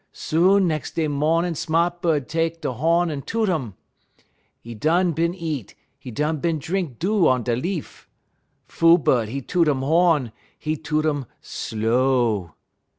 Soon 0.11 0.67
nex' 0.67 0.89
day 0.89 1.07
mornin' 1.07 1.53
sma't 1.53 2.01
bud 2.01 2.27
tek 2.27 2.65
'e 2.65 2.67
ho'n 2.69 3.11
en 3.11 3.21
toot 3.21 3.49
um. 3.49 3.75
'E 4.63 4.73
done 4.73 5.11
bin 5.11 5.35
eat, 5.35 5.75
'e 6.03 6.09
done 6.09 6.37
bin 6.37 6.57
drink 6.57 6.97
dew 6.97 7.27
on 7.27 7.43
da 7.43 7.53
leaf. 7.53 8.09
Fool 8.65 8.97
bud, 8.97 9.29
'e 9.29 9.41
toot 9.41 9.67
um 9.67 9.83
ho'n, 9.83 10.31
'e 10.65 10.75
toot 10.75 11.05
um 11.05 11.27
slow. 11.39 12.55